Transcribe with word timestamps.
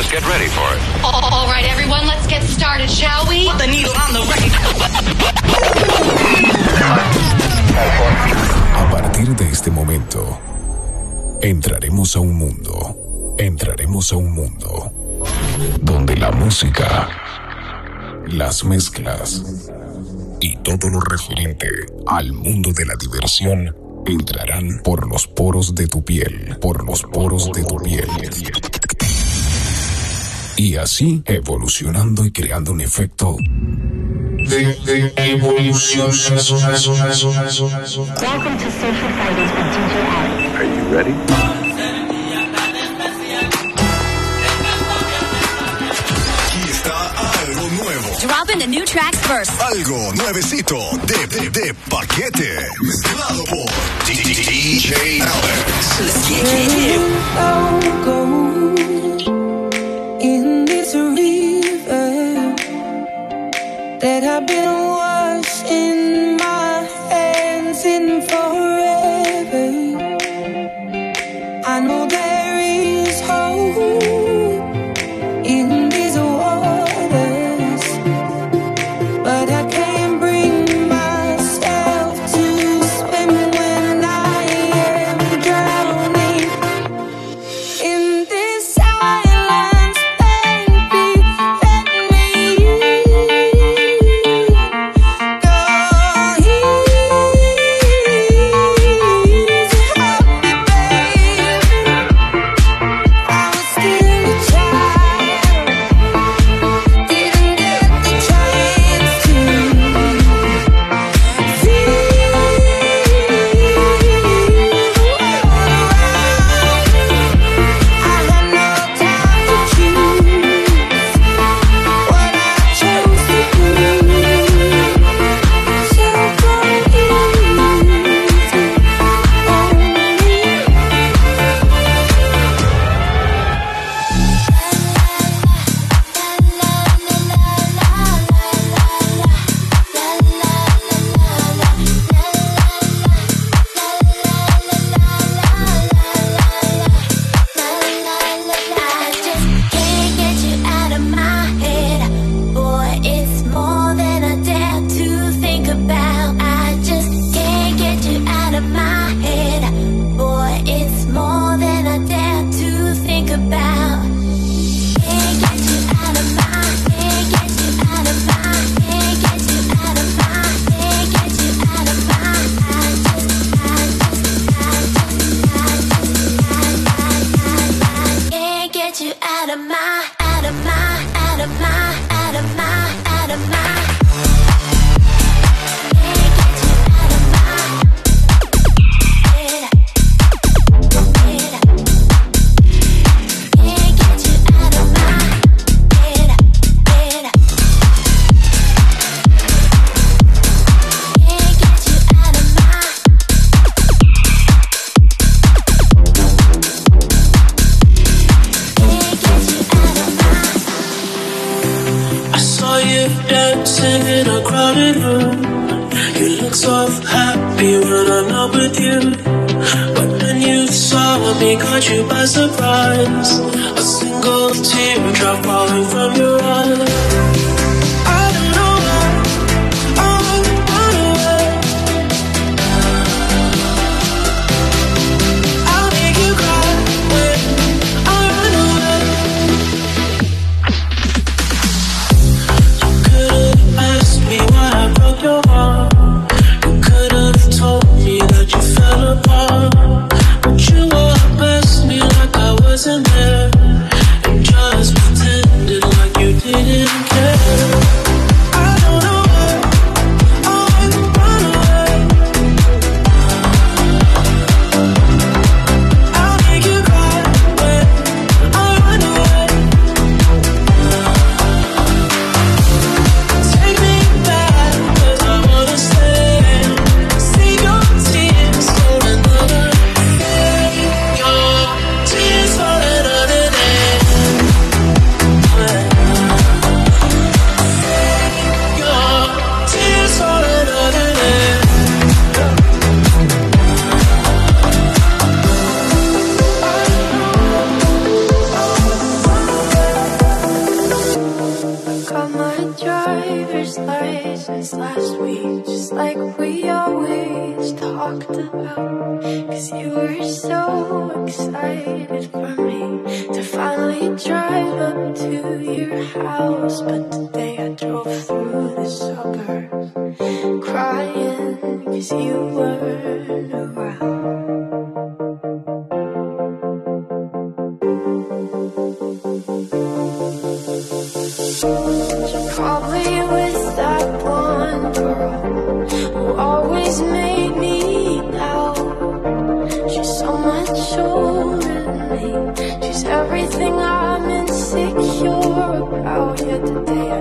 must 0.00 0.12
get 0.12 0.26
ready 0.28 0.48
for 0.48 0.64
it. 0.74 0.80
All 1.04 1.52
everyone, 1.52 2.06
let's 2.06 2.26
get 2.26 2.42
started, 2.42 2.88
shall 2.88 3.28
we? 3.28 3.48
A 8.76 8.90
partir 8.90 9.36
de 9.36 9.50
este 9.50 9.70
momento, 9.70 10.40
entraremos 11.42 12.16
a 12.16 12.20
un 12.20 12.34
mundo, 12.34 13.34
entraremos 13.38 14.12
a 14.12 14.16
un 14.16 14.32
mundo 14.32 14.90
donde 15.82 16.16
la 16.16 16.30
música, 16.30 17.08
las 18.26 18.64
mezclas 18.64 19.42
y 20.40 20.56
todo 20.62 20.88
lo 20.88 21.00
referente 21.00 21.68
al 22.06 22.32
mundo 22.32 22.72
de 22.72 22.86
la 22.86 22.94
diversión 22.98 23.76
entrarán 24.06 24.80
por 24.82 25.06
los 25.06 25.26
poros 25.26 25.74
de 25.74 25.86
tu 25.88 26.02
piel, 26.02 26.56
por 26.58 26.86
los 26.86 27.02
poros 27.02 27.52
de 27.52 27.64
tu 27.64 27.76
piel 27.76 28.08
y 30.60 30.76
así 30.76 31.22
evolucionando 31.24 32.26
y 32.26 32.32
creando 32.32 32.72
un 32.72 32.82
efecto 32.82 33.36
de. 33.38 34.76
Welcome 38.20 38.58
to 38.58 38.70
Social 38.70 39.10
Fridays 39.16 39.52
with 39.56 39.70
DJ 39.72 39.94
Adam. 40.04 40.56
Are 40.56 40.66
you 40.66 40.84
ready? 40.94 41.14
Aquí 46.44 46.62
está 46.68 46.96
algo 47.40 47.64
nuevo. 47.82 48.08
Dropping 48.20 48.58
the 48.58 48.66
new 48.66 48.84
tracks 48.84 49.18
first. 49.26 49.52
Algo 49.62 50.12
nuevecito 50.14 50.76
de, 51.06 51.26
de 51.48 51.74
paquete. 51.88 52.68
Mezclado 52.82 53.44
por 53.44 53.70
DJ 54.06 55.22
Alex. 55.22 56.00
it's 60.92 60.96
a 60.96 61.08
river 61.08 62.56
that 64.00 64.24
I've 64.24 64.46
been 64.46 64.89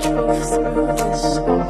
truth 0.00 0.54
through 0.54 0.86
this 0.96 1.34
school. 1.34 1.69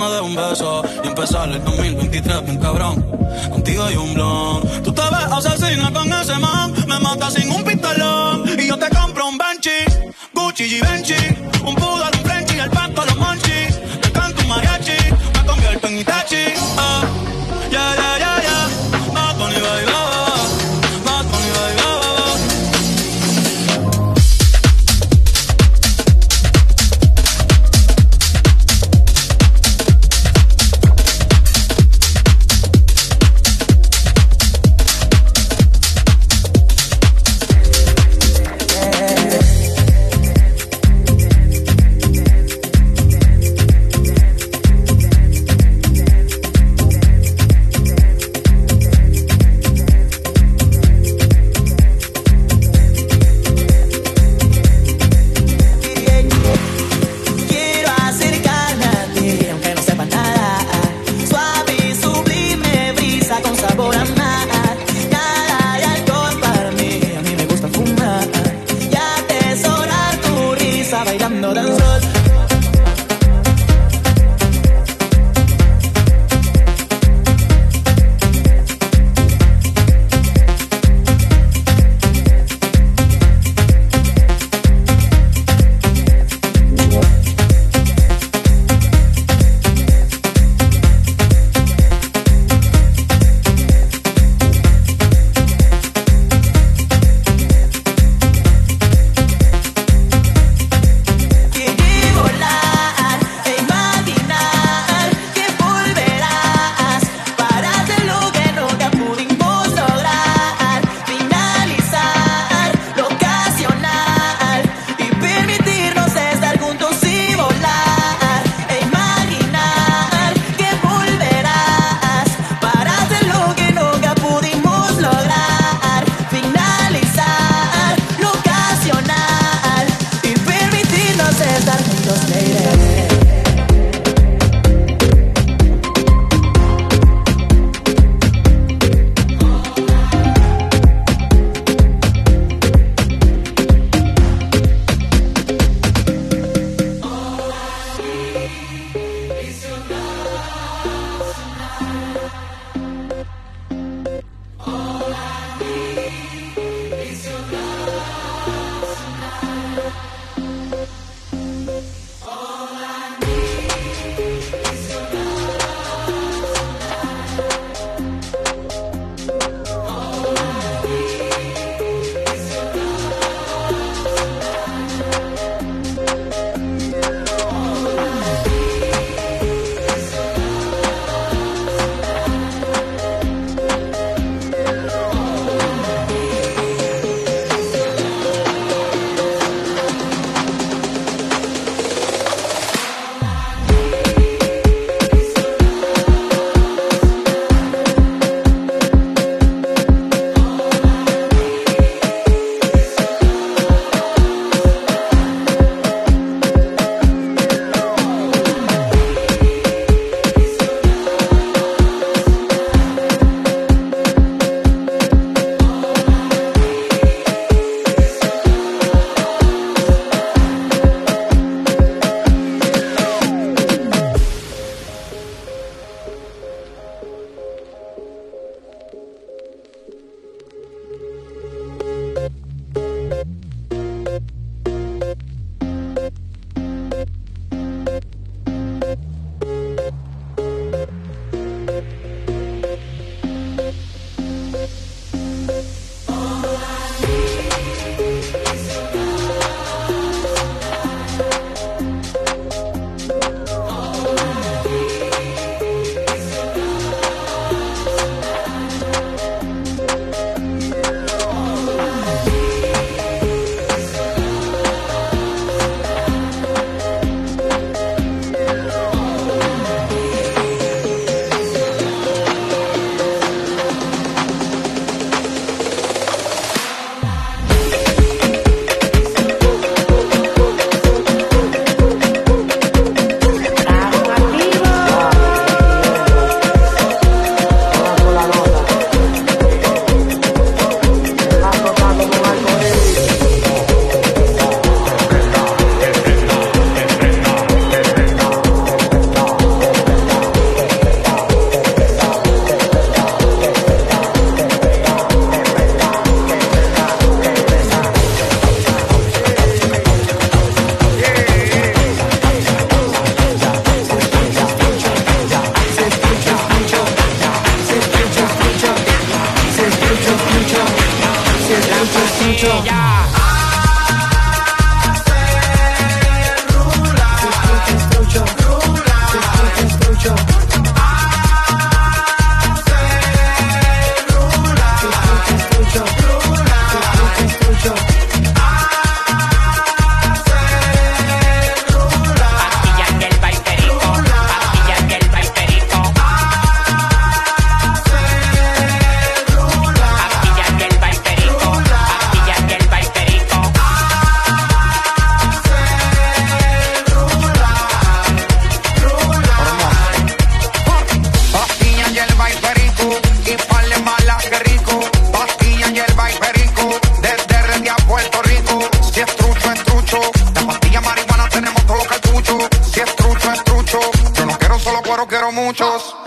cama 0.00 0.14
de 0.14 0.20
un 0.22 0.34
bar. 0.34 0.49
bailando 71.04 71.54
tan 71.54 71.66
sol. 71.66 72.19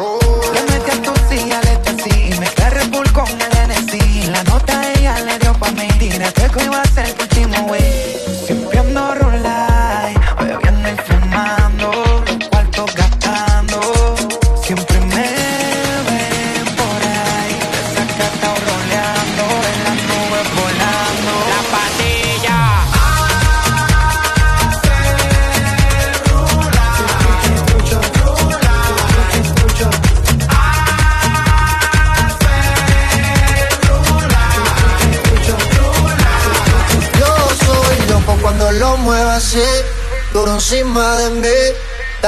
Me 0.00 0.62
metí 0.72 0.90
a 0.90 1.02
tu 1.02 1.12
silla 1.28 1.60
de 1.60 1.72
este 1.74 2.02
sí. 2.02 2.40
Me 2.40 2.46
está 2.46 2.70
Red 2.70 2.88
Bull 2.88 3.12
con 3.12 3.28
el 3.28 3.68
NSI. 3.68 4.30
La 4.30 4.42
nota 4.44 4.92
ella 4.94 5.20
le 5.20 5.38
dio 5.38 5.52
pa' 5.52 5.70
mí. 5.72 5.88
Diré 5.98 6.32
que 6.32 6.48
coño 6.48 6.70
va 6.70 6.80
a 6.80 6.88
ser. 6.88 7.19